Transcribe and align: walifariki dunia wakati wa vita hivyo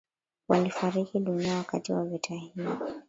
walifariki 0.47 1.19
dunia 1.19 1.55
wakati 1.57 1.93
wa 1.93 2.05
vita 2.05 2.35
hivyo 2.35 2.95